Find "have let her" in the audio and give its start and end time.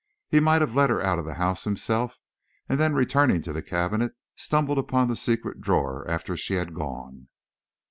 0.61-0.99